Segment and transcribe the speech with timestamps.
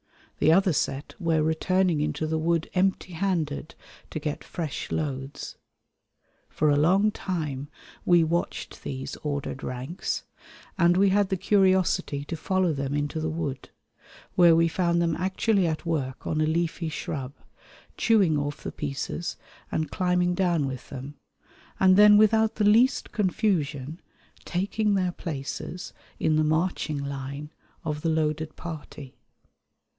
[0.39, 3.75] The other set were returning into the wood "empty handed"
[4.09, 5.55] to get fresh loads.
[6.49, 7.67] For a long time
[8.03, 10.23] we watched these ordered ranks,
[10.79, 13.69] and we had the curiosity to follow them into the wood,
[14.33, 17.33] where we found them actually at work on a leafy shrub,
[17.95, 19.37] chewing off the pieces
[19.71, 21.13] and climbing down with them,
[21.79, 24.01] and then without the least confusion
[24.45, 27.51] taking their places in the marching line
[27.85, 29.15] of the loaded party.